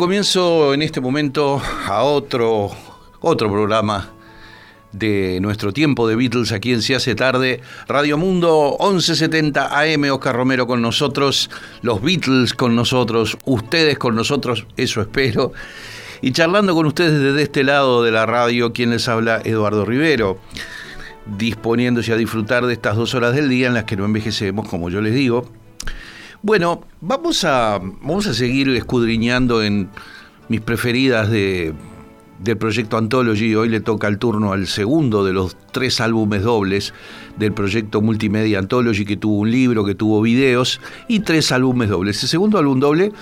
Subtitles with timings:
[0.00, 2.70] Comienzo en este momento a otro,
[3.20, 4.08] otro programa
[4.92, 7.60] de nuestro tiempo de Beatles aquí en Se hace tarde.
[7.86, 11.50] Radio Mundo 1170 AM, Oscar Romero con nosotros,
[11.82, 15.52] los Beatles con nosotros, ustedes con nosotros, eso espero.
[16.22, 20.38] Y charlando con ustedes desde este lado de la radio, quien les habla, Eduardo Rivero,
[21.26, 24.88] disponiéndose a disfrutar de estas dos horas del día en las que no envejecemos, como
[24.88, 25.59] yo les digo.
[26.42, 29.90] Bueno, vamos a, vamos a seguir escudriñando en
[30.48, 31.74] mis preferidas de,
[32.38, 33.54] del proyecto Anthology.
[33.54, 36.94] Hoy le toca el turno al segundo de los tres álbumes dobles
[37.36, 42.22] del proyecto Multimedia Anthology, que tuvo un libro, que tuvo videos y tres álbumes dobles.
[42.22, 43.12] El segundo álbum doble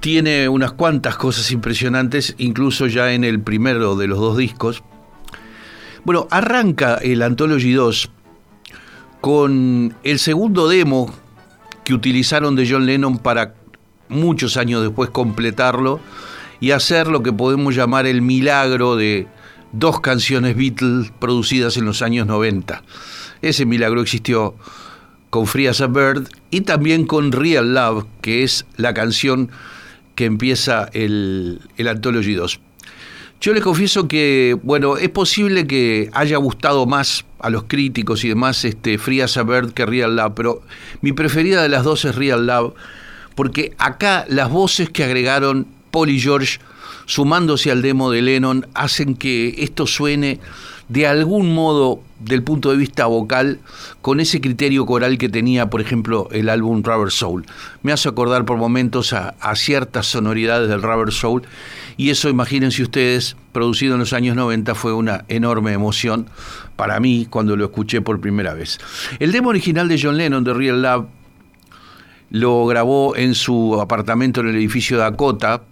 [0.00, 4.82] tiene unas cuantas cosas impresionantes, incluso ya en el primero de los dos discos.
[6.04, 8.10] Bueno, arranca el Anthology 2
[9.20, 11.25] con el segundo demo
[11.86, 13.54] que utilizaron de John Lennon para
[14.08, 16.00] muchos años después completarlo
[16.58, 19.28] y hacer lo que podemos llamar el milagro de
[19.70, 22.82] dos canciones Beatles producidas en los años 90.
[23.40, 24.56] Ese milagro existió
[25.30, 29.52] con Free as a Bird y también con Real Love, que es la canción
[30.16, 32.58] que empieza el, el Anthology 2.
[33.40, 38.28] Yo les confieso que, bueno, es posible que haya gustado más a los críticos y
[38.28, 40.62] demás este, Free as a Bird que Real Love, pero
[41.00, 42.74] mi preferida de las dos es Real Love,
[43.34, 46.58] porque acá las voces que agregaron Paul y George,
[47.06, 50.40] sumándose al demo de Lennon, hacen que esto suene
[50.88, 53.58] de algún modo, del punto de vista vocal,
[54.02, 57.44] con ese criterio coral que tenía, por ejemplo, el álbum Rubber Soul.
[57.82, 61.42] Me hace acordar por momentos a, ciertas sonoridades del Rubber Soul,
[61.96, 66.28] y eso, imagínense ustedes, producido en los años 90, fue una enorme emoción
[66.76, 68.78] para mí cuando lo escuché por primera vez.
[69.18, 71.06] El demo original de John Lennon, de Real Love,
[72.30, 75.62] lo grabó en su apartamento en el edificio Dakota,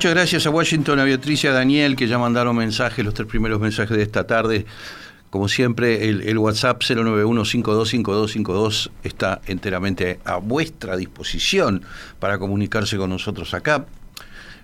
[0.00, 3.28] Muchas gracias a Washington, a Beatriz y a Daniel que ya mandaron mensajes, los tres
[3.28, 4.64] primeros mensajes de esta tarde.
[5.28, 11.82] Como siempre, el, WhatsApp 091-525252 está enteramente a vuestra disposición
[12.18, 13.84] para comunicarse con nosotros acá.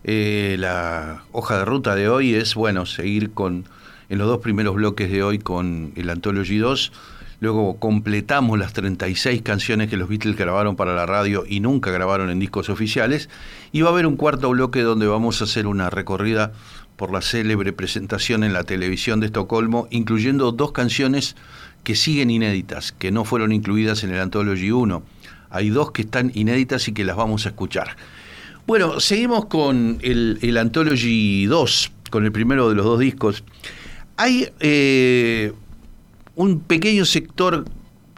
[0.05, 3.67] Eh, la hoja de ruta de hoy es, bueno, seguir con,
[4.09, 6.93] en los dos primeros bloques de hoy con el Anthology 2
[7.41, 12.31] Luego completamos las 36 canciones que los Beatles grabaron para la radio y nunca grabaron
[12.31, 13.29] en discos oficiales.
[13.73, 16.53] Y va a haber un cuarto bloque donde vamos a hacer una recorrida
[16.97, 21.37] por la célebre presentación en la televisión de Estocolmo, incluyendo dos canciones
[21.85, 25.03] que siguen inéditas, que no fueron incluidas en el Anthology 1.
[25.51, 27.97] Hay dos que están inéditas y que las vamos a escuchar.
[28.67, 33.45] Bueno, seguimos con el, Anthology 2, con el primero de los dos discos.
[34.17, 35.53] Hay eh,
[36.37, 37.65] un pequeño sector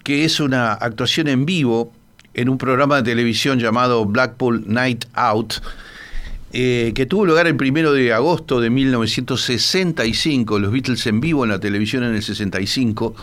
[0.05, 1.93] que es una actuación en vivo
[2.35, 5.55] en un programa de televisión llamado Blackpool Night Out,
[6.53, 11.51] eh, que tuvo lugar el primero de agosto de 1965, los Beatles en vivo en
[11.51, 13.15] la televisión en el 65,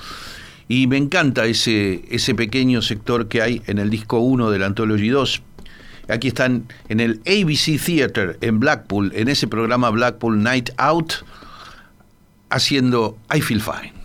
[0.67, 5.09] y me encanta ese, ese pequeño sector que hay en el disco 1 del Anthology
[5.09, 5.41] 2.
[6.07, 11.13] Aquí están en el ABC Theater en Blackpool, en ese programa Blackpool Night Out,
[12.49, 14.04] haciendo I Feel Fine.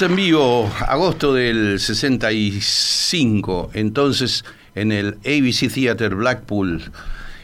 [0.00, 6.90] Beatles en vivo, agosto del 65, entonces en el ABC Theater Blackpool,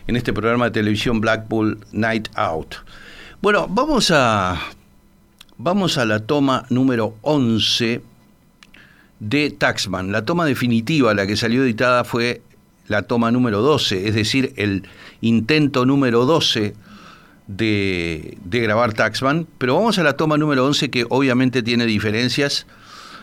[0.06, 2.76] en este programa de televisión Blackpool Night Out.
[3.42, 4.58] Bueno, vamos a,
[5.58, 8.02] vamos a la toma número 11
[9.20, 10.12] de Taxman.
[10.12, 12.42] La toma definitiva, la que salió editada, fue
[12.88, 14.88] la toma número 12, es decir, el
[15.20, 16.74] intento número 12
[17.46, 22.66] de, grabar Taxman, pero vamos a la toma número 11 que obviamente tiene diferencias,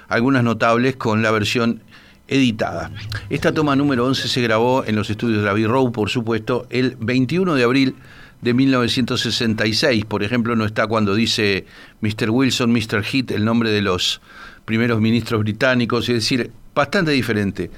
[0.07, 1.81] algunas notables con la versión
[2.27, 2.91] editada.
[3.29, 6.95] Esta toma número 11 se grabó en los estudios de Abbey Road, por supuesto, el
[6.99, 7.95] 21 de abril
[8.41, 10.05] de 1966.
[10.05, 11.65] Por ejemplo, no está cuando dice
[12.01, 12.29] Mr.
[12.29, 13.03] Wilson, Mr.
[13.03, 14.21] Heath, el nombre de los
[14.65, 17.69] primeros ministros británicos, es decir, bastante diferente.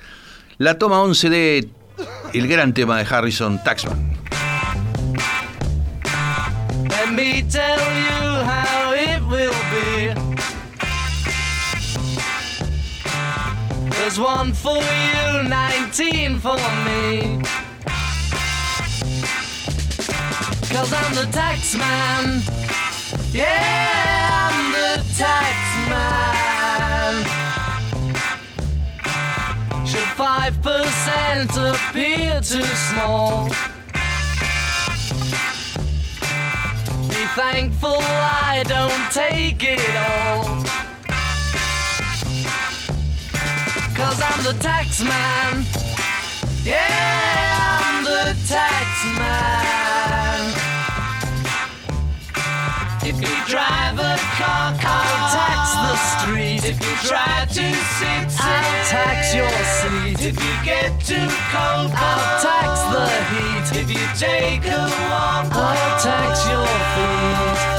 [0.57, 1.69] La toma 11 de
[2.33, 4.24] el gran tema de Harrison, Taxman.
[7.15, 10.13] Me tell you how it will be.
[13.91, 17.41] There's one for you, 19 for me.
[20.73, 22.41] Cause I'm the tax man.
[23.31, 25.55] Yeah, I'm the tax
[25.89, 27.13] man.
[29.85, 33.74] Should 5% appear too small?
[37.33, 40.43] Thankful I don't take it all.
[43.95, 45.65] Cause I'm the tax man.
[46.63, 48.94] Yeah, I'm the tax
[53.27, 56.63] you drive a car, I'll tax the street.
[56.71, 57.65] If you try to
[57.97, 60.19] sit, I'll tax your seat.
[60.29, 63.67] If you get too cold, I'll tax the heat.
[63.81, 66.65] If you take a walk, I'll tax your
[66.95, 67.74] feet.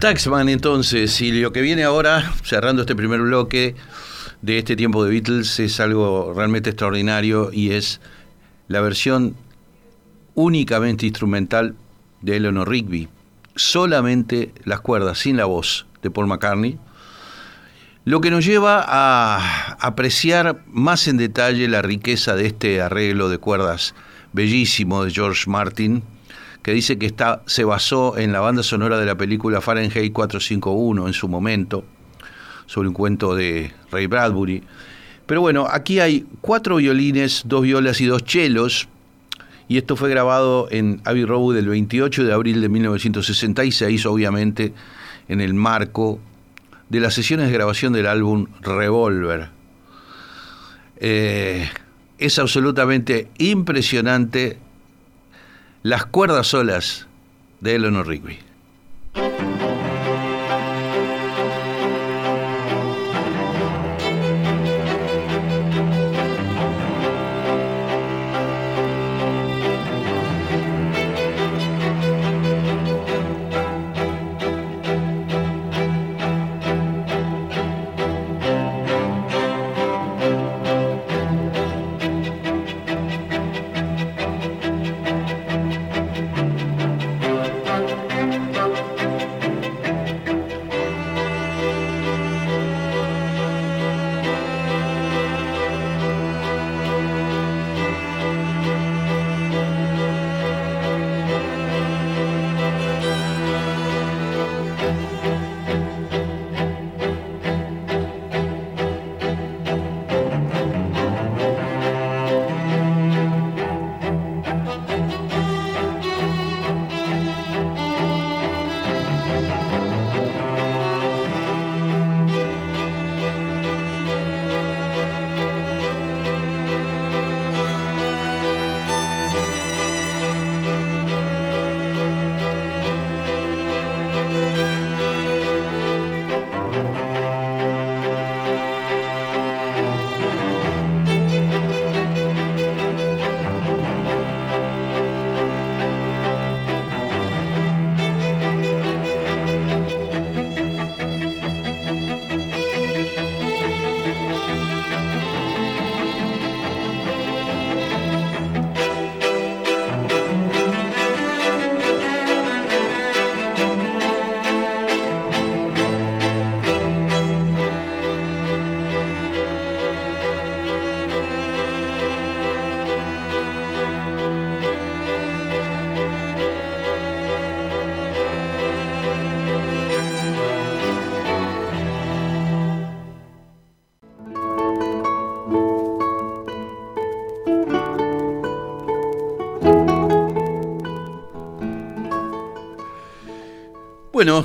[0.00, 3.74] Taxman entonces, y lo que viene ahora, cerrando este primer bloque
[4.40, 8.00] de este tiempo de Beatles, es algo realmente extraordinario y es
[8.66, 9.36] la versión
[10.34, 11.74] únicamente instrumental
[12.22, 13.10] de Eleanor Rigby.
[13.56, 16.78] Solamente las cuerdas, sin la voz de Paul McCartney.
[18.06, 23.36] Lo que nos lleva a apreciar más en detalle la riqueza de este arreglo de
[23.36, 23.94] cuerdas
[24.32, 26.02] bellísimo de George Martin,
[26.62, 31.06] que dice que está, se basó en la banda sonora de la película Fahrenheit 451
[31.06, 31.84] en su momento,
[32.66, 34.62] sobre un cuento de Ray Bradbury.
[35.26, 38.88] Pero bueno, aquí hay cuatro violines, dos violas y dos chelos,
[39.68, 44.72] y esto fue grabado en Abbey Road el 28 de abril de 1966, obviamente
[45.28, 46.18] en el marco
[46.88, 49.48] de las sesiones de grabación del álbum Revolver.
[50.96, 51.70] Eh,
[52.18, 54.58] es absolutamente impresionante
[55.82, 57.06] las cuerdas solas
[57.60, 58.38] de Eleanor Rigby.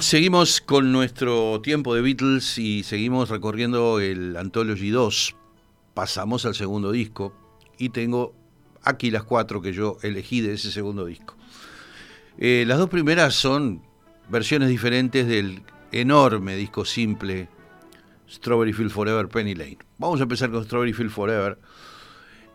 [0.02, 5.36] Seguimos con nuestro tiempo de Beatles y seguimos recorriendo el Anthology 2.
[5.94, 7.34] Pasamos al segundo disco
[7.78, 8.34] y tengo
[8.84, 11.36] aquí las cuatro que yo elegí de ese segundo disco.
[12.38, 13.84] Eh, las dos primeras son
[14.28, 17.48] versiones diferentes del enorme disco simple
[18.30, 19.78] Strawberry Field Forever, Penny Lane.
[19.98, 21.58] Vamos a empezar con Strawberry Field Forever.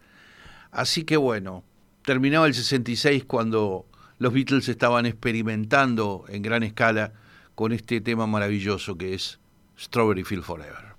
[0.70, 1.64] Así que bueno,
[2.04, 3.86] terminaba el 66 cuando
[4.18, 7.14] los Beatles estaban experimentando en gran escala
[7.54, 9.40] con este tema maravilloso que es
[9.78, 10.89] Strawberry Field Forever.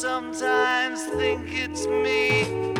[0.00, 2.77] sometimes think it's me.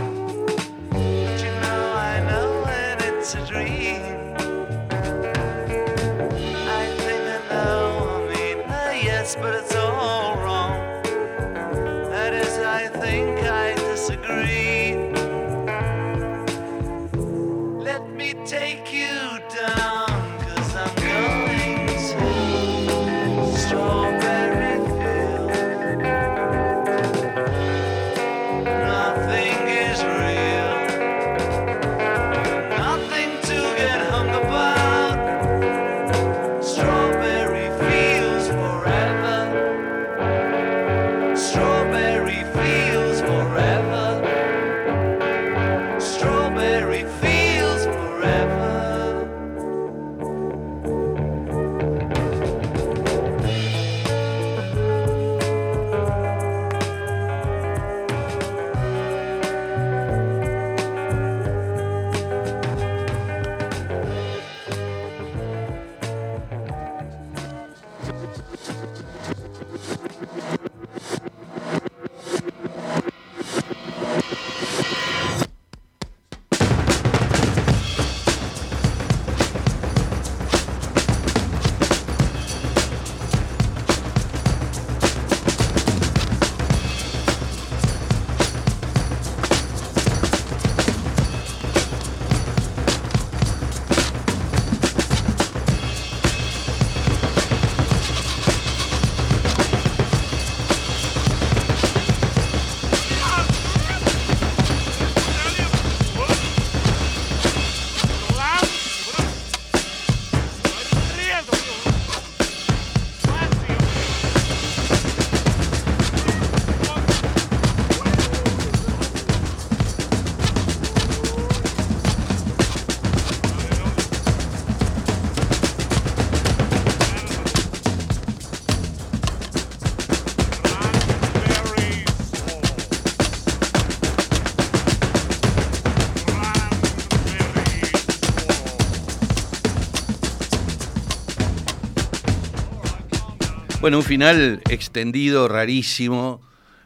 [143.80, 146.40] Bueno, un final extendido, rarísimo,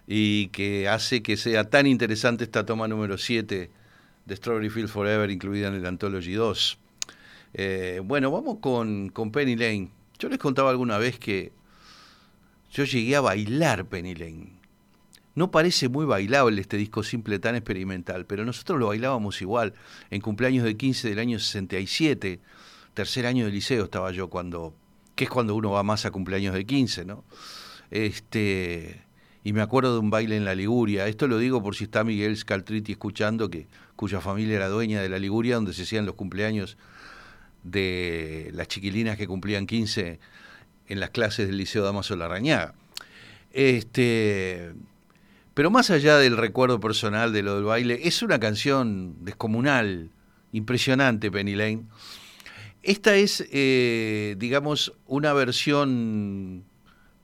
[0.06, 3.70] y que hace que sea tan interesante esta toma número 7
[4.26, 6.78] de Strawberry Field Forever, incluida en el Anthology 2.
[7.54, 9.88] Eh, bueno, vamos con, con Penny Lane.
[10.18, 11.52] Yo les contaba alguna vez que
[12.70, 14.52] yo llegué a bailar Penny Lane.
[15.34, 19.72] No parece muy bailable este disco simple tan experimental, pero nosotros lo bailábamos igual.
[20.10, 22.38] En cumpleaños de 15 del año 67,
[22.92, 24.74] tercer año de liceo estaba yo cuando
[25.14, 27.24] que es cuando uno va más a cumpleaños de 15, ¿no?
[27.90, 29.02] Este,
[29.44, 31.08] y me acuerdo de un baile en la Liguria.
[31.08, 35.08] Esto lo digo por si está Miguel Scaltriti escuchando, que, cuya familia era dueña de
[35.08, 36.76] la Liguria, donde se hacían los cumpleaños
[37.62, 40.18] de las chiquilinas que cumplían 15
[40.88, 42.74] en las clases del Liceo Damaso Larrañaga.
[43.52, 44.72] Este,
[45.54, 50.10] pero más allá del recuerdo personal de lo del baile, es una canción descomunal,
[50.52, 51.84] impresionante, Penny Lane.
[52.82, 56.64] Esta es, eh, digamos, una versión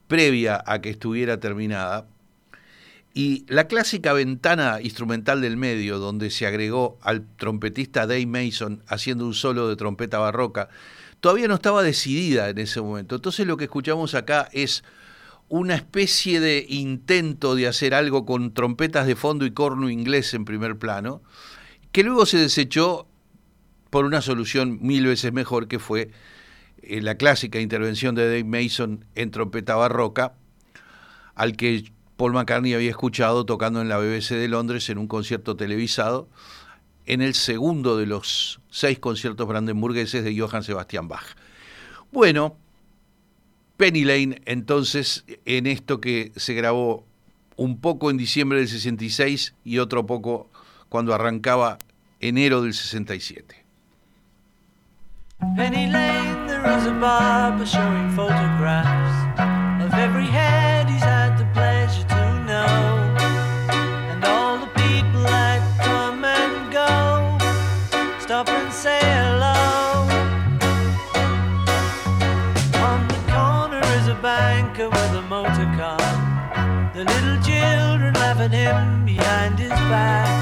[0.07, 2.07] previa a que estuviera terminada.
[3.13, 9.25] Y la clásica ventana instrumental del medio, donde se agregó al trompetista Dave Mason haciendo
[9.25, 10.69] un solo de trompeta barroca,
[11.19, 13.15] todavía no estaba decidida en ese momento.
[13.15, 14.83] Entonces lo que escuchamos acá es
[15.49, 20.45] una especie de intento de hacer algo con trompetas de fondo y corno inglés en
[20.45, 21.21] primer plano,
[21.91, 23.08] que luego se desechó
[23.89, 26.11] por una solución mil veces mejor que fue
[26.81, 30.33] eh, la clásica intervención de Dave Mason en trompeta barroca,
[31.35, 35.55] al que Paul McCartney había escuchado tocando en la BBC de Londres en un concierto
[35.55, 36.29] televisado,
[37.05, 41.35] en el segundo de los seis conciertos brandenburgueses de Johann Sebastian Bach.
[42.11, 42.57] Bueno,
[43.77, 47.05] Penny Lane, entonces, en esto que se grabó
[47.55, 50.49] un poco en diciembre del 66 y otro poco
[50.89, 51.77] cuando arrancaba
[52.19, 53.58] enero del 67.
[55.39, 59.39] Penny Lane, there is a barber showing photographs
[59.81, 63.15] of every head he's had the pleasure to know,
[64.11, 67.37] and all the people that come and go
[68.19, 70.07] stop and say hello.
[72.83, 76.91] On the corner is a banker with a motor car.
[76.93, 80.38] The little children laughing him behind his back,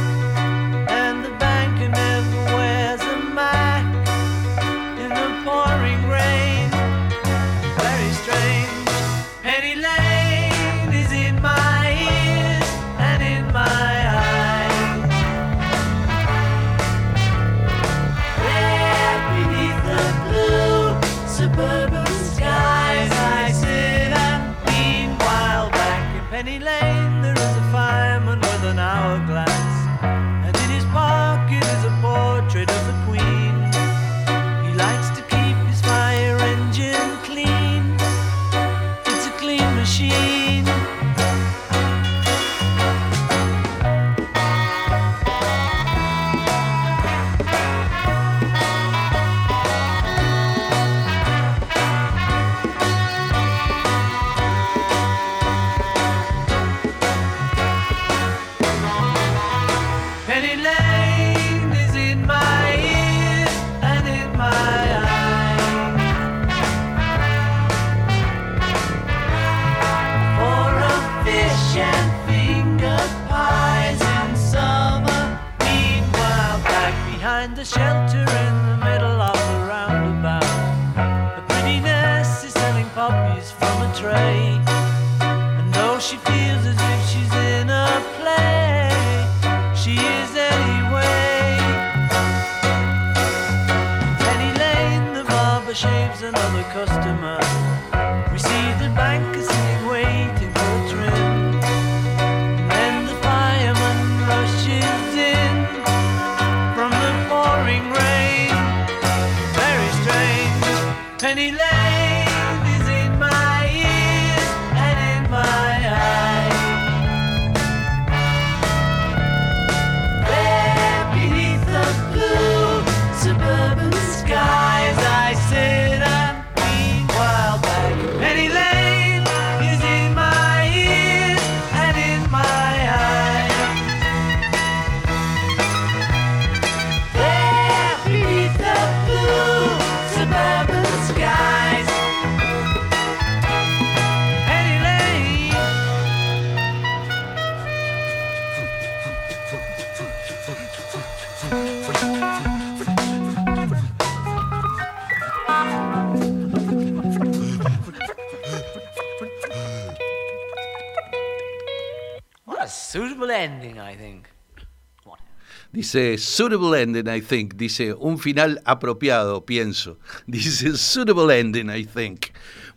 [165.77, 167.53] Dice, suitable ending, I think.
[167.55, 169.99] Dice, un final apropiado, pienso.
[170.27, 172.27] Dice, suitable ending, I think.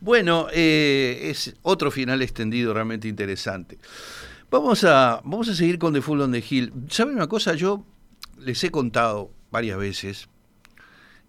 [0.01, 3.79] Bueno, eh, es otro final extendido realmente interesante.
[4.51, 6.73] Vamos a, vamos a seguir con The Full on the Hill.
[6.89, 7.55] ¿Saben una cosa?
[7.55, 7.87] Yo
[8.41, 10.29] les he contado varias veces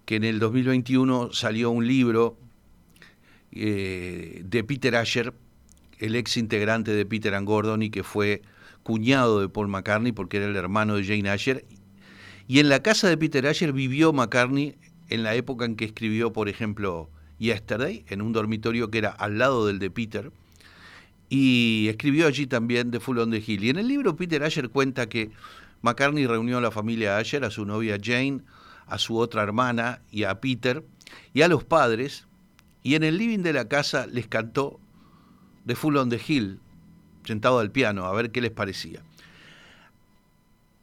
[0.06, 2.38] que en el 2021 salió un libro
[3.52, 5.34] eh, de Peter Asher,
[6.00, 8.42] el ex integrante de Peter and Gordon y que fue
[8.84, 11.66] cuñado de Paul McCartney porque era el hermano de Jane Asher.
[12.48, 14.76] Y en la casa de Peter Asher vivió McCartney
[15.10, 19.38] en la época en que escribió, por ejemplo, Yesterday, en un dormitorio que era al
[19.38, 20.32] lado del de Peter.
[21.30, 23.64] Y escribió allí también The Full on the Hill.
[23.64, 25.32] Y en el libro Peter Asher cuenta que
[25.82, 28.42] McCartney reunió a la familia Asher, a su novia Jane,
[28.88, 30.86] a su otra hermana y a Peter,
[31.34, 32.28] y a los padres,
[32.84, 34.80] y en el living de la casa les cantó
[35.66, 36.60] The Full on the Hill,
[37.24, 39.02] sentado al piano, a ver qué les parecía.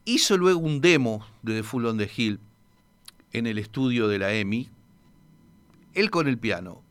[0.05, 2.41] Hizo luego un demo de The Full on the Hill
[3.33, 4.71] en el estudio de la EMI,
[5.95, 6.83] él con el piano.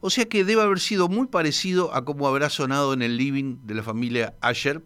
[0.00, 3.56] O sea que debe haber sido muy parecido a cómo habrá sonado en el living
[3.64, 4.82] de la familia Asher.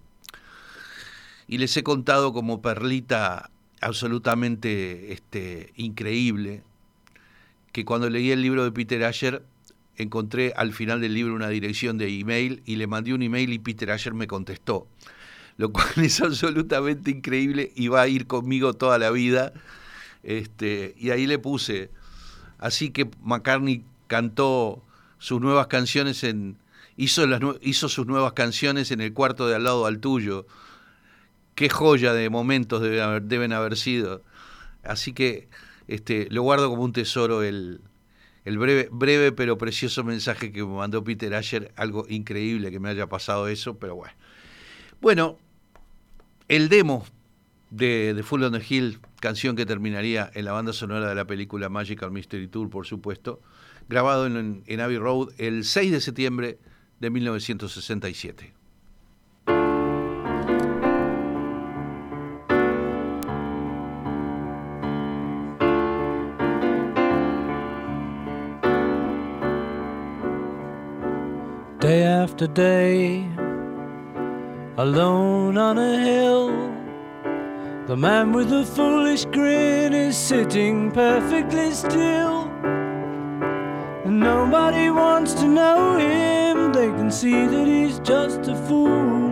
[1.51, 6.63] Y les he contado como perlita absolutamente este, increíble
[7.73, 9.43] que cuando leí el libro de Peter Asher
[9.97, 13.59] encontré al final del libro una dirección de email y le mandé un email y
[13.59, 14.87] Peter Asher me contestó,
[15.57, 19.53] lo cual es absolutamente increíble y va a ir conmigo toda la vida.
[20.23, 21.91] Este, y ahí le puse,
[22.59, 24.85] así que McCartney cantó
[25.19, 26.59] sus nuevas canciones en
[26.97, 30.47] hizo sus nuevas canciones en el cuarto de al lado al tuyo.
[31.61, 34.23] Qué joya de momentos deben haber, deben haber sido.
[34.83, 35.51] Así que
[35.89, 37.83] este, lo guardo como un tesoro el,
[38.47, 42.89] el breve, breve pero precioso mensaje que me mandó Peter Asher, algo increíble que me
[42.89, 44.15] haya pasado eso, pero bueno.
[45.03, 45.39] Bueno,
[46.49, 47.05] el demo
[47.69, 51.27] de, de Full on the Hill, canción que terminaría en la banda sonora de la
[51.27, 53.43] película Magical Mystery Tour, por supuesto,
[53.87, 56.59] grabado en, en Abbey Road el 6 de septiembre
[57.01, 58.60] de 1967.
[71.91, 73.27] Day after day,
[74.77, 76.49] alone on a hill.
[77.89, 82.37] The man with the foolish grin is sitting perfectly still.
[84.05, 89.31] And nobody wants to know him, they can see that he's just a fool.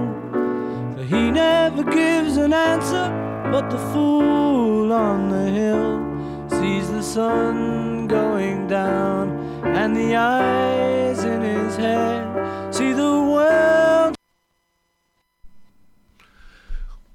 [0.94, 3.06] For he never gives an answer,
[3.52, 6.07] but the fool on the hill
[6.48, 9.30] sees the sun going down
[9.64, 14.14] and the eyes in his head see the world.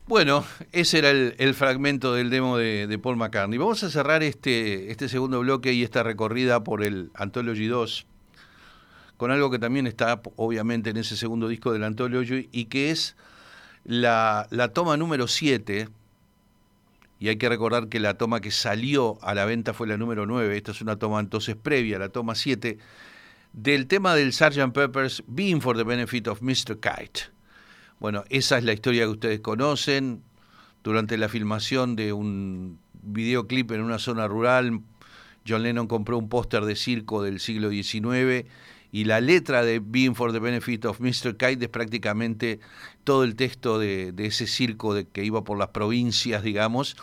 [0.06, 3.58] Bueno, ese era el, fragmento del demo de, de, Paul McCartney.
[3.58, 8.06] Vamos a cerrar este, este segundo bloque y esta recorrida por el Anthology 2
[9.18, 13.16] con algo que también está obviamente en ese segundo disco del Anthology y que es
[13.86, 15.88] la, la toma número 7
[17.24, 20.26] y hay que recordar que la toma que salió a la venta fue la número
[20.26, 22.78] 9, esta es una toma entonces previa, la toma 7,
[23.54, 24.74] del tema del Sgt.
[24.74, 26.82] Pepper's Being for the Benefit of Mr.
[26.82, 27.22] Kite.
[28.02, 30.22] Bueno, esa es la historia que ustedes conocen.
[30.84, 34.82] Durante la filmación de un videoclip en una zona rural,
[35.48, 38.46] John Lennon compró un póster de circo del siglo XIX
[38.94, 41.36] y la letra de Being for the Benefit of Mr.
[41.36, 42.60] Kite es prácticamente
[43.04, 46.96] todo el texto de, ese circo de, que iba por las provincias, digamos,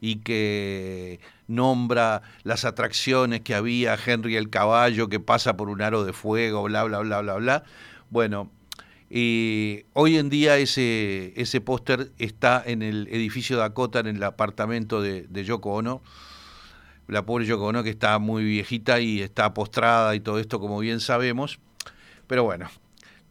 [0.00, 6.04] y que nombra las atracciones que había, Henry el caballo que pasa por un aro
[6.04, 7.62] de fuego, bla, bla, bla, bla, bla.
[8.10, 8.50] Bueno,
[9.08, 15.00] y hoy en día ese, ese póster está en el edificio Dakota, en el apartamento
[15.00, 16.02] de, de Yoko Ono,
[17.08, 20.78] la pobre Yoko Ono que está muy viejita y está postrada y todo esto como
[20.78, 21.58] bien sabemos.
[22.26, 22.68] Pero bueno,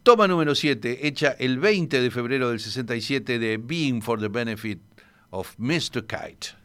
[0.04, 4.80] toma número 7, hecha el 20 de febrero del 67 de Being for the Benefit
[5.32, 6.06] of Mr.
[6.06, 6.56] Kite.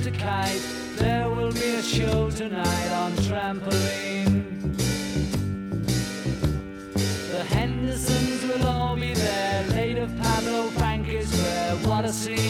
[0.00, 0.18] Of Mr.
[0.18, 4.76] Kite, there will be a show tonight on trampoline.
[7.30, 9.66] The Hendersons will all be there.
[9.70, 11.76] Late of Pablo Frank is where.
[11.88, 12.49] What a scene!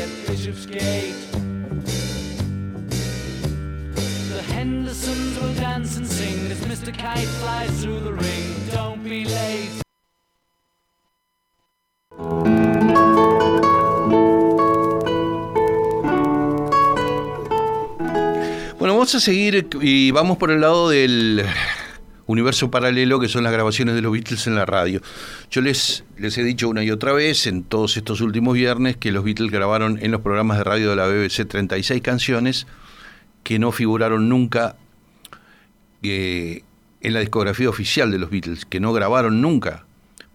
[0.00, 1.14] At Bishopsgate.
[4.28, 6.92] The Hendersons will dance and sing as Mr.
[6.92, 8.54] Kite flies through the ring.
[8.72, 9.82] Don't be late.
[18.78, 21.44] Bueno, vamos a seguir y vamos por el lado del
[22.32, 25.00] universo paralelo que son las grabaciones de los Beatles en la radio.
[25.50, 29.12] Yo les, les he dicho una y otra vez en todos estos últimos viernes que
[29.12, 32.66] los Beatles grabaron en los programas de radio de la BBC 36 canciones
[33.42, 34.76] que no figuraron nunca
[36.02, 36.62] eh,
[37.00, 39.84] en la discografía oficial de los Beatles, que no grabaron nunca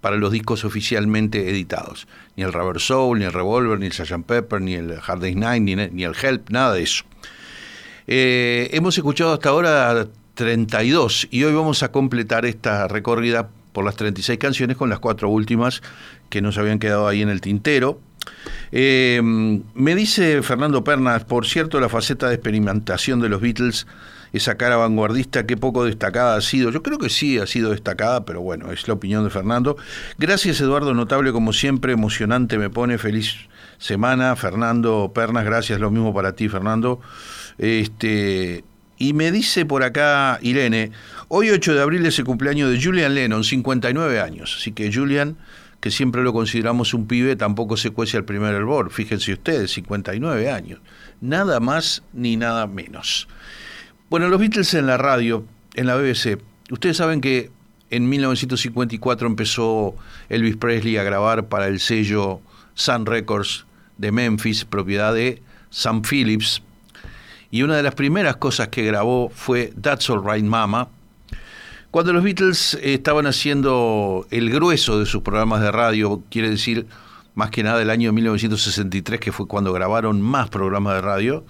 [0.02, 2.08] para los discos oficialmente editados.
[2.36, 4.26] Ni el Rubber Soul, ni el Revolver, ni el Sgt.
[4.26, 7.04] Pepper, ni el Hard Day's Night, ni, ni el Help, nada de eso.
[8.06, 13.96] Eh, hemos escuchado hasta ahora 32 y hoy vamos a completar esta recorrida por las
[13.96, 15.82] 36 canciones con las cuatro últimas
[16.30, 18.00] que nos habían quedado ahí en el tintero.
[18.72, 23.88] Eh, me dice Fernando Pernas, por cierto, la faceta de experimentación de los Beatles,
[24.32, 26.70] esa cara vanguardista que poco destacada ha sido.
[26.70, 29.76] Yo creo que sí ha sido destacada, pero bueno, es la opinión de Fernando.
[30.20, 33.36] Gracias Eduardo, notable como siempre, emocionante me pone, feliz
[33.80, 34.36] semana.
[34.36, 37.00] Fernando Pernas, gracias, lo mismo para ti Fernando.
[37.58, 38.64] Este,
[38.98, 40.92] y me dice por acá Irene,
[41.28, 44.58] hoy 8 de abril es el cumpleaños de Julian Lennon, 59 años.
[44.60, 45.38] Así que Julian,
[45.80, 48.92] que siempre lo consideramos un pibe, tampoco se cuece al primer hervor.
[48.92, 50.80] Fíjense ustedes, 59 años.
[51.22, 53.28] Nada más ni nada menos.
[54.10, 55.46] Bueno, los Beatles en la radio,
[55.76, 56.40] en la BBC.
[56.72, 57.52] Ustedes saben que
[57.90, 59.96] en 1954 empezó
[60.30, 62.42] Elvis Presley a grabar para el sello
[62.74, 63.66] Sun Records
[63.98, 66.62] de Memphis, propiedad de Sam Phillips,
[67.52, 70.90] y una de las primeras cosas que grabó fue That's All Right Mama.
[71.92, 76.86] Cuando los Beatles estaban haciendo el grueso de sus programas de radio, quiere decir
[77.34, 81.46] más que nada el año 1963, que fue cuando grabaron más programas de radio,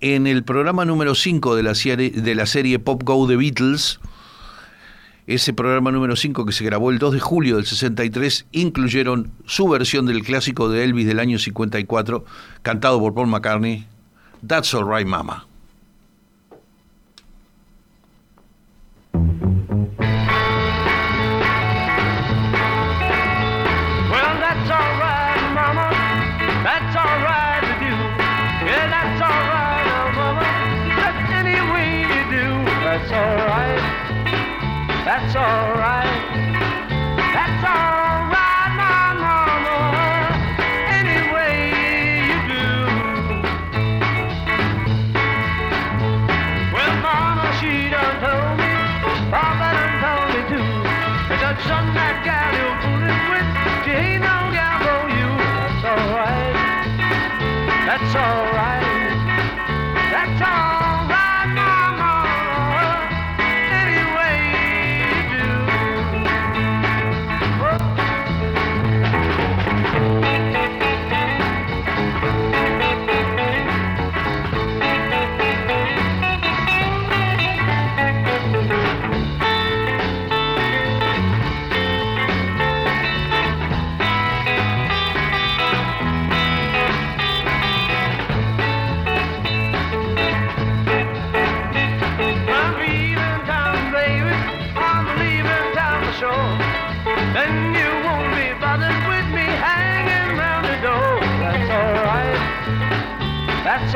[0.00, 4.00] en el programa número 5 de la serie, de la serie Pop Go The Beatles,
[5.26, 9.68] ese programa número 5 que se grabó el 2 de julio del 63, incluyeron su
[9.68, 12.24] versión del clásico de Elvis del año 54,
[12.62, 13.86] cantado por Paul McCartney,
[14.46, 15.42] That's All Right Mama.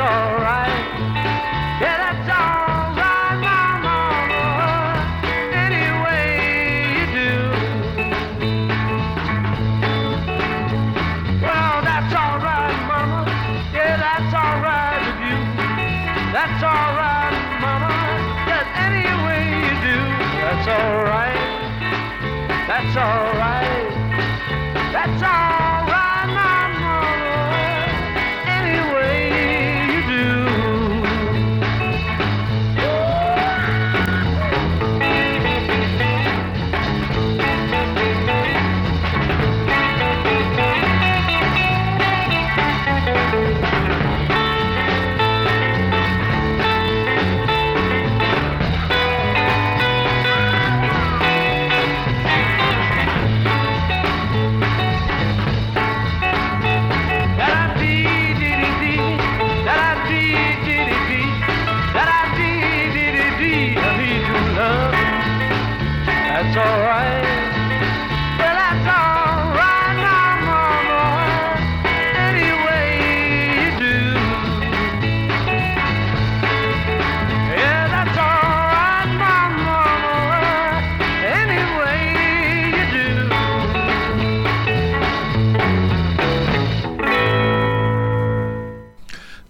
[0.01, 0.77] Alright.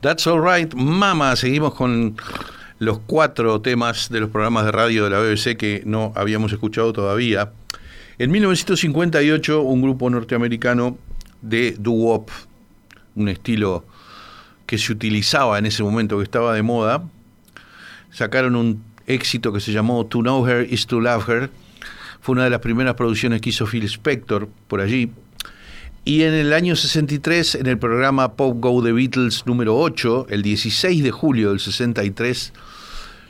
[0.09, 1.37] That's Alright, Mama.
[1.37, 2.17] Seguimos con
[2.79, 6.95] los cuatro temas de los programas de radio de la BBC que no habíamos escuchado
[6.95, 7.53] todavía.
[8.17, 10.97] En 1958, un grupo norteamericano
[11.43, 12.31] de doo-wop,
[13.17, 13.85] un estilo
[14.65, 17.03] que se utilizaba en ese momento que estaba de moda,
[18.11, 21.51] sacaron un éxito que se llamó To Know Her Is To Love Her.
[22.23, 25.13] Fue una de las primeras producciones que hizo Phil Spector por allí.
[26.09, 30.41] Y en el año 63, en el programa Pop Go The Beatles número 8, el
[30.41, 32.55] 16 de julio del 63,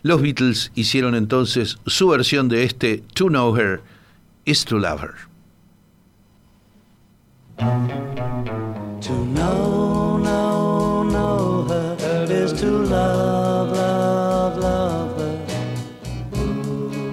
[0.03, 3.81] los Beatles hicieron entonces su versión de este To Know Her
[4.45, 5.17] Is To Love Her.
[7.57, 7.67] To
[9.35, 11.67] know, know,
[12.31, 15.37] is to love, love, love her.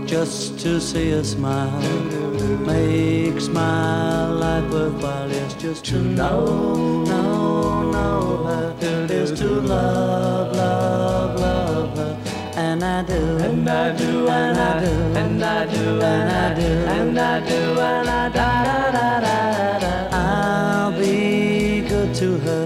[0.05, 5.31] Just to see her smile makes my life worthwhile.
[5.31, 12.17] It's just to know, know, know her is to love, love, love her.
[12.55, 16.61] And I do, and I do, and I do, and I do, and I do,
[16.95, 20.09] and I do, and I da da da da da.
[20.11, 22.65] I'll be good to her.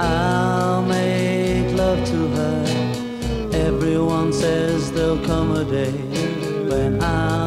[0.00, 2.64] I'll make love to her.
[3.52, 5.92] Everyone says there'll come a day
[6.70, 7.41] when I'll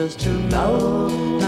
[0.00, 1.39] just to know, know,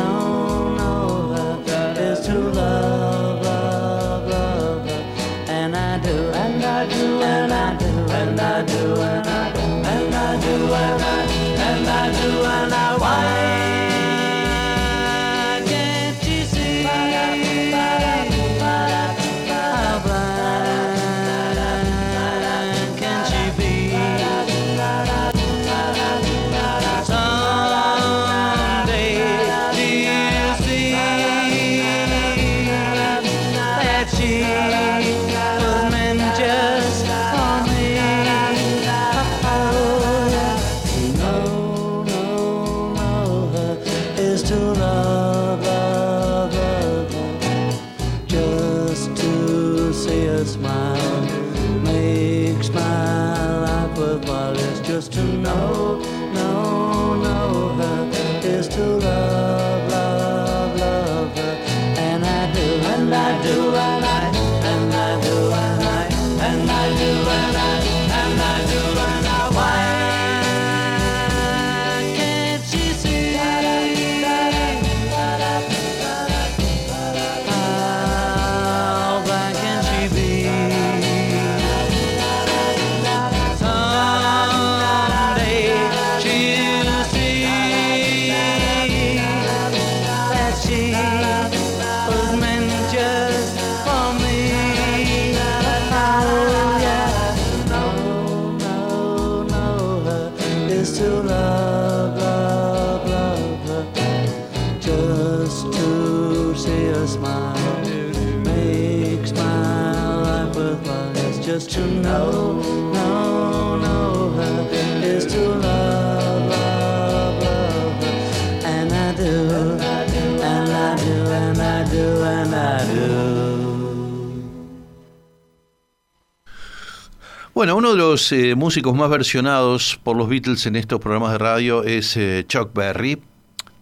[128.12, 132.44] los eh, músicos más versionados por los Beatles en estos programas de radio es eh,
[132.46, 133.18] Chuck Berry.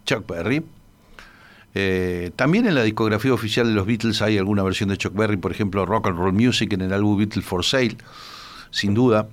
[0.07, 0.63] Chuck Berry.
[1.75, 5.37] Eh, también en la discografía oficial de los Beatles hay alguna versión de Chuck Berry,
[5.37, 7.97] por ejemplo, Rock and Roll Music en el álbum Beatles for Sale,
[8.71, 9.29] sin duda.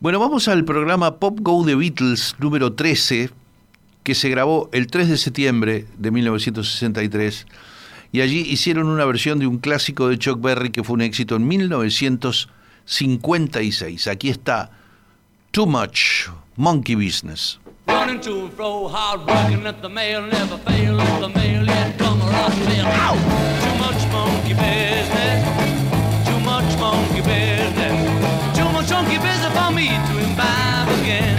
[0.00, 3.28] Bueno, vamos al programa Pop Go The Beatles número 13,
[4.04, 7.46] que se grabó el 3 de septiembre de 1963,
[8.10, 11.36] y allí hicieron una versión de un clásico de Chuck Berry que fue un éxito
[11.36, 11.46] en
[12.86, 14.06] 1956.
[14.06, 14.70] Aquí está
[15.50, 17.58] Too Much Monkey Business.
[17.88, 21.98] Running to and fro, hard working at the mail, never fail at the mail, yet
[21.98, 22.86] come or up fail.
[22.86, 23.14] Ow!
[23.62, 25.42] Too much monkey business,
[26.26, 31.36] too much monkey business, too much monkey business for me to imbibe again.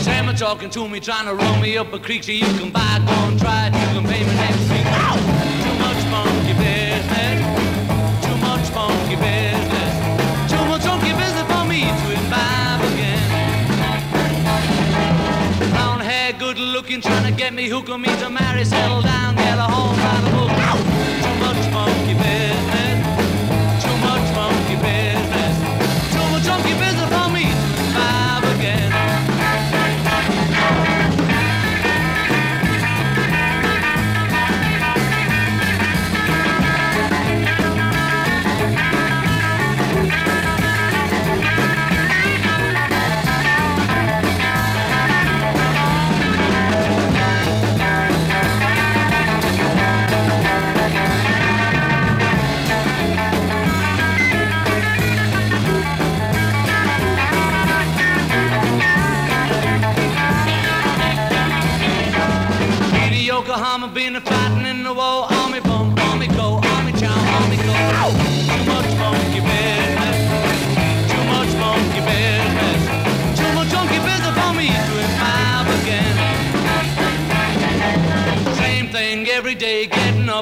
[0.00, 2.70] Sam are talking to me, trying to run me up a creek, so you can
[2.70, 4.86] buy, go and try it, you can pay me next week.
[4.86, 5.16] Ow!
[5.64, 7.61] Too much monkey business,
[10.48, 12.12] too much business for me to
[12.92, 13.22] again.
[16.38, 19.96] Good looking, trying to get me, hooking me to marry, settle down, get a home,
[19.96, 20.61] write a book.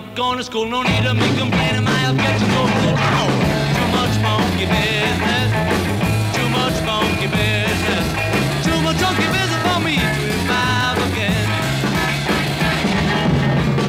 [0.01, 2.94] Up, going to school, no need to me complaining, my objections so cool.
[2.96, 3.28] Ow!
[3.76, 5.51] Too much monkey business,
[6.36, 8.07] too much monkey business,
[8.64, 11.46] too much monkey business for me to revive again.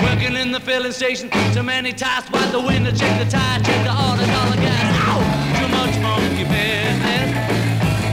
[0.04, 3.84] Working in the filling station, too many tasks, wipe the window, check the tire, check
[3.84, 4.96] the orders, all the gas.
[5.08, 5.22] Ow!
[5.60, 7.30] Too much monkey business,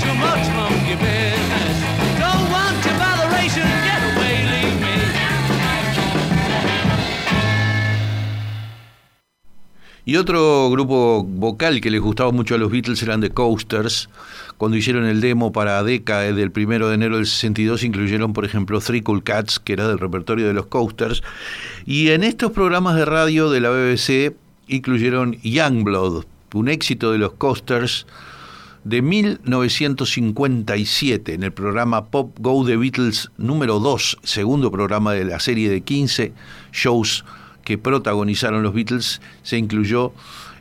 [0.03, 1.28] too much monkey business.
[10.09, 14.09] Y otro grupo vocal que les gustaba mucho a los Beatles eran The Coasters.
[14.57, 18.47] Cuando hicieron el demo para Decca eh, del 1 de enero del 62 incluyeron, por
[18.47, 21.23] ejemplo, Three Cool Cats, que era del repertorio de los Coasters.
[21.85, 24.35] Y en estos programas de radio de la BBC
[24.67, 28.07] incluyeron Youngblood, un éxito de los Coasters
[28.85, 35.39] de 1957 en el programa Pop Go The Beatles número 2, segundo programa de la
[35.39, 36.33] serie de 15
[36.73, 37.27] shows
[37.69, 40.15] que protagonizaron los Beatles, se incluyó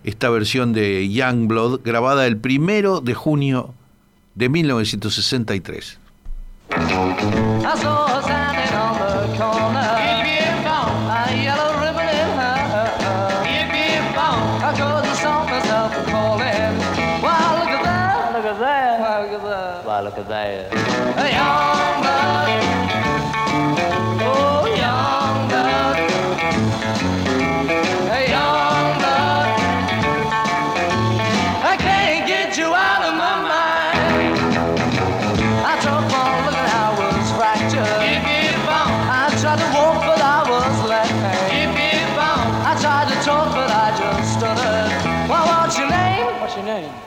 [0.03, 3.73] esta versión de Youngblood grabada el primero de junio
[4.35, 5.99] de 1963.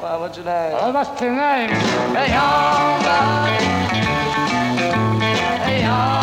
[0.01, 0.73] Well, what's your name?
[0.81, 1.69] Oh, what's your name?
[1.69, 2.29] Hey,
[3.03, 3.61] blood.
[5.61, 6.20] Hey, young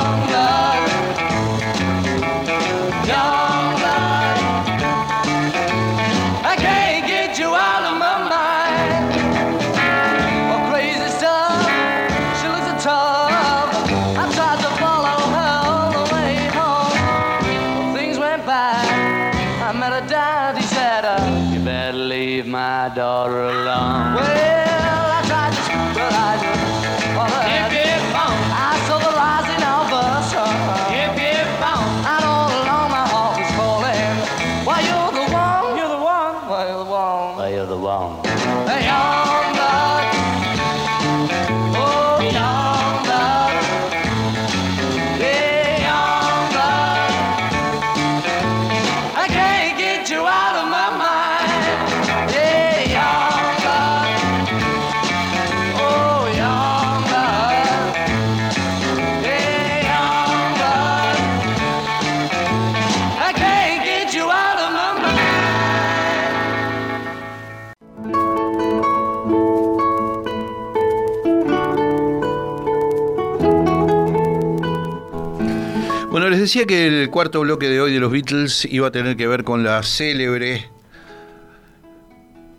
[76.47, 79.43] decía que el cuarto bloque de hoy de los Beatles iba a tener que ver
[79.43, 80.69] con la célebre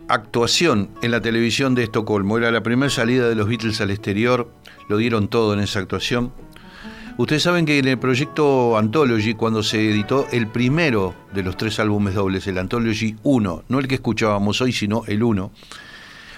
[0.09, 2.37] actuación en la televisión de Estocolmo.
[2.37, 4.53] Era la primera salida de los Beatles al exterior,
[4.91, 6.35] lo dieron todo en esa actuación.
[7.17, 11.81] Ustedes saben que en el proyecto Anthology, cuando se editó el primero de los tres
[11.81, 15.51] álbumes dobles, el Anthology 1, no el que escuchábamos hoy, sino el 1,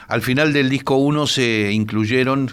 [0.06, 2.52] al final del disco 1 se incluyeron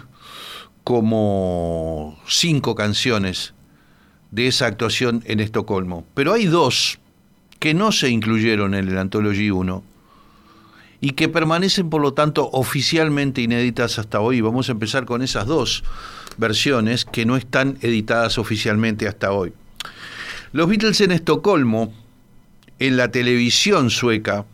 [0.83, 3.53] como cinco canciones
[4.31, 6.05] de esa actuación en Estocolmo.
[6.13, 6.99] Pero hay dos
[7.59, 9.83] que no se incluyeron en el Anthology 1
[10.99, 14.41] y que permanecen, por lo tanto, oficialmente inéditas hasta hoy.
[14.41, 15.83] Vamos a empezar con esas dos
[16.37, 19.53] versiones que no están editadas oficialmente hasta hoy.
[20.53, 21.93] Los Beatles en Estocolmo,
[22.79, 24.45] en la televisión sueca,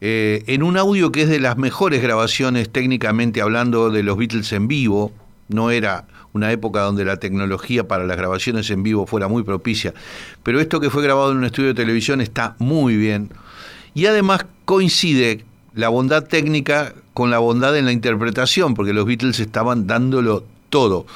[0.00, 4.52] eh, en un audio que es de las mejores grabaciones técnicamente hablando de los Beatles
[4.52, 5.12] en vivo,
[5.48, 9.94] no era una época donde la tecnología para las grabaciones en vivo fuera muy propicia,
[10.42, 13.30] pero esto que fue grabado en un estudio de televisión está muy bien
[13.94, 19.40] y además coincide la bondad técnica con la bondad en la interpretación, porque los Beatles
[19.40, 21.06] estaban dándolo todo.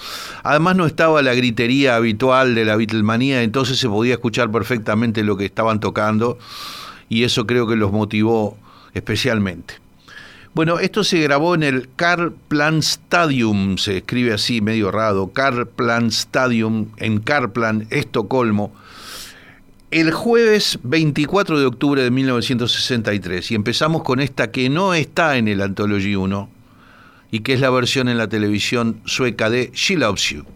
[0.42, 5.36] Además no estaba la gritería habitual de la Beatlemanía, entonces se podía escuchar perfectamente lo
[5.36, 6.38] que estaban tocando
[7.08, 8.56] y eso creo que los motivó
[8.92, 9.85] especialmente.
[10.56, 16.92] Bueno, esto se grabó en el Karplan Stadium, se escribe así medio raro, Karplan Stadium
[16.96, 18.72] en Karplan, Estocolmo,
[19.90, 23.50] el jueves 24 de octubre de 1963.
[23.50, 26.48] Y empezamos con esta que no está en el Anthology 1
[27.32, 30.46] y que es la versión en la televisión sueca de She Loves You.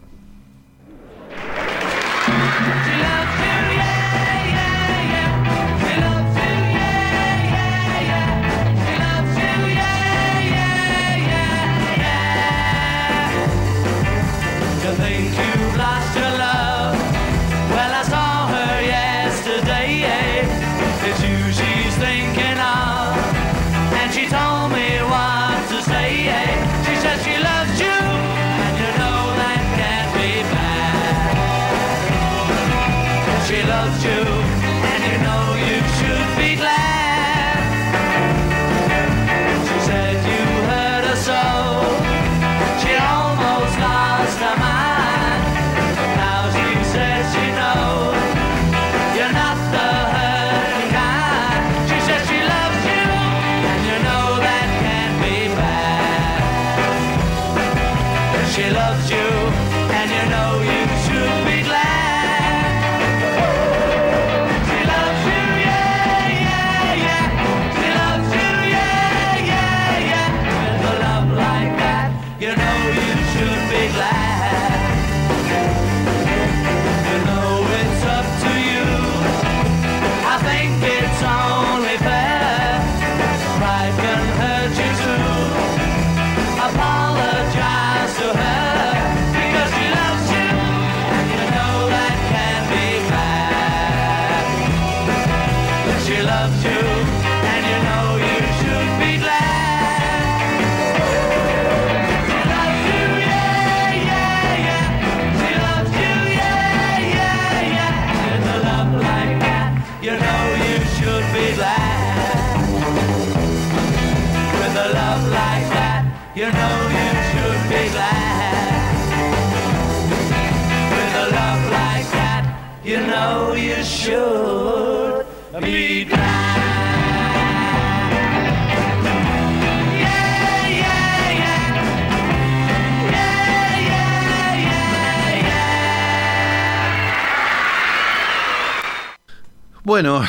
[139.90, 140.22] Bueno,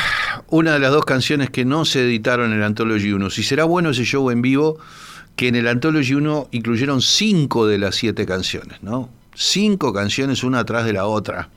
[0.47, 3.29] una de las dos canciones que no se editaron en el Anthology 1.
[3.29, 4.79] Si será bueno ese show en vivo,
[5.35, 9.11] que en el Anthology 1 incluyeron cinco de las siete canciones, ¿no?
[9.35, 11.49] Cinco canciones una atrás de la otra.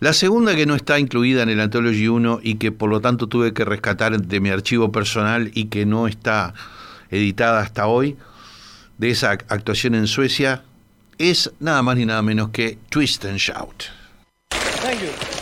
[0.00, 3.28] La segunda que no está incluida en el Anthology 1 y que por lo tanto
[3.28, 6.52] tuve que rescatar de mi archivo personal y que no está
[7.10, 8.16] editada hasta hoy,
[8.98, 10.64] de esa actuación en Suecia,
[11.18, 13.84] es nada más ni nada menos que Twist and Shout.
[14.50, 15.33] Thank you.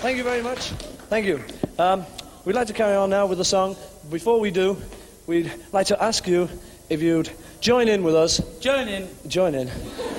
[0.00, 0.70] Thank you very much.
[1.10, 1.44] Thank you.
[1.78, 2.06] Um,
[2.46, 3.76] we'd like to carry on now with the song.
[4.10, 4.78] Before we do,
[5.26, 6.48] we'd like to ask you
[6.88, 7.30] if you'd
[7.60, 8.40] join in with us.
[8.60, 9.06] Join in.
[9.28, 9.68] Join in.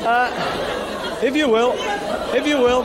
[0.06, 1.74] Uh, if you will,
[2.36, 2.84] if you will,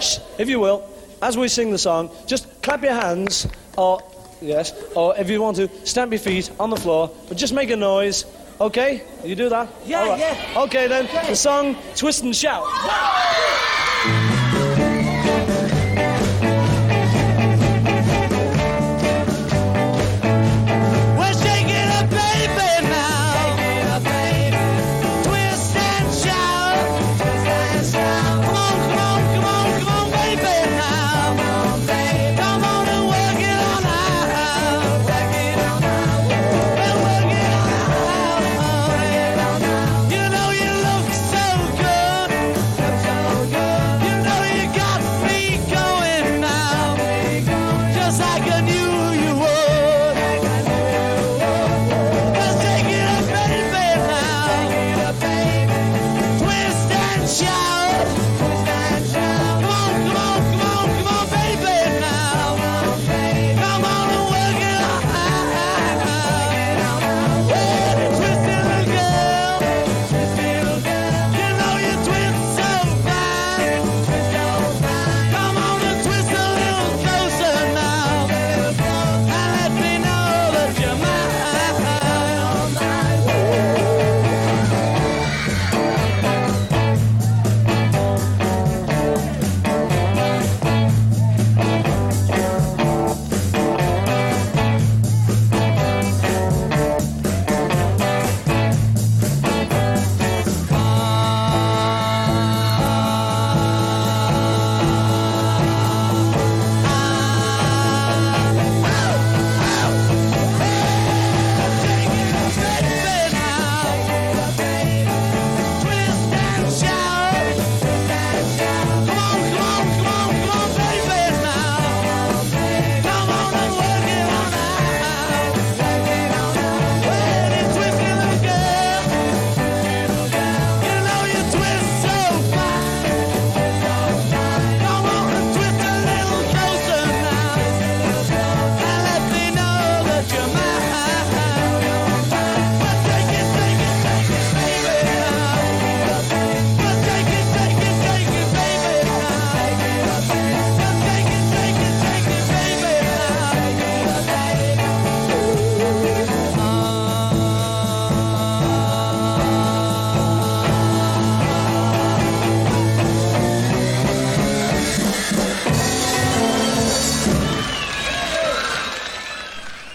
[0.00, 0.88] shh, if you will,
[1.20, 3.46] as we sing the song, just clap your hands,
[3.76, 4.00] or
[4.40, 7.68] yes, or if you want to, stamp your feet on the floor, but just make
[7.68, 8.24] a noise.
[8.58, 9.02] Okay?
[9.22, 9.68] You do that?
[9.84, 10.18] Yeah, right.
[10.18, 10.62] yeah.
[10.62, 11.06] Okay then.
[11.28, 12.64] The song "Twist and Shout."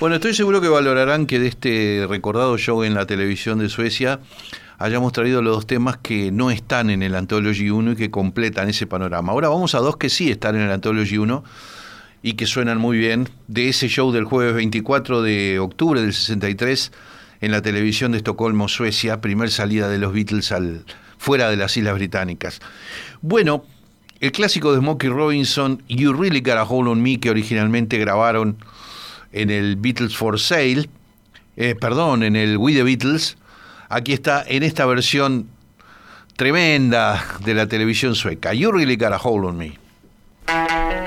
[0.01, 4.19] Bueno, estoy seguro que valorarán que de este recordado show en la televisión de Suecia
[4.79, 8.67] hayamos traído los dos temas que no están en el Anthology 1 y que completan
[8.67, 9.31] ese panorama.
[9.31, 11.43] Ahora vamos a dos que sí están en el Anthology 1
[12.23, 16.91] y que suenan muy bien, de ese show del jueves 24 de octubre del 63
[17.41, 20.83] en la televisión de Estocolmo, Suecia, primer salida de los Beatles al,
[21.19, 22.59] fuera de las Islas Británicas.
[23.21, 23.65] Bueno,
[24.19, 28.57] el clásico de Smokey Robinson, You Really Got a Hold on Me, que originalmente grabaron
[29.31, 30.89] en el Beatles for Sale,
[31.57, 33.37] eh, perdón, en el We the Beatles,
[33.89, 35.47] aquí está en esta versión
[36.35, 38.53] tremenda de la televisión sueca.
[38.53, 41.00] You Really Got a Hold on Me.